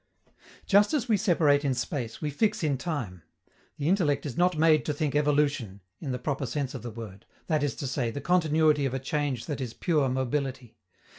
[0.65, 3.21] Just as we separate in space, we fix in time.
[3.77, 7.27] The intellect is not made to think evolution, in the proper sense of the word
[7.45, 10.75] that is to say, the continuity of a change that is pure mobility.